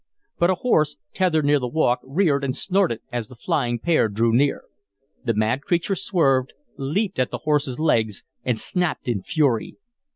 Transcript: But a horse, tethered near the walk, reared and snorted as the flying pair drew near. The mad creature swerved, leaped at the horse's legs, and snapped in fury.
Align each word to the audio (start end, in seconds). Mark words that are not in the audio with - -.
But 0.39 0.49
a 0.49 0.55
horse, 0.55 0.97
tethered 1.13 1.45
near 1.45 1.59
the 1.59 1.67
walk, 1.67 1.99
reared 2.01 2.43
and 2.43 2.55
snorted 2.55 3.01
as 3.11 3.27
the 3.27 3.35
flying 3.35 3.77
pair 3.77 4.07
drew 4.09 4.33
near. 4.33 4.63
The 5.25 5.35
mad 5.35 5.61
creature 5.61 5.93
swerved, 5.93 6.53
leaped 6.75 7.19
at 7.19 7.29
the 7.29 7.41
horse's 7.45 7.77
legs, 7.79 8.23
and 8.43 8.57
snapped 8.57 9.07
in 9.07 9.21
fury. 9.21 9.77